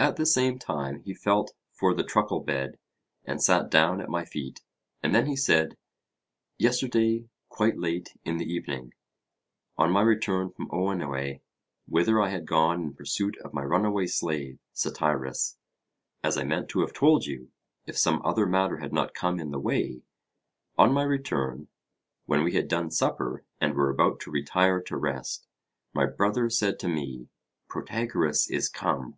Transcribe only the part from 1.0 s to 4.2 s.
he felt for the truckle bed, and sat down at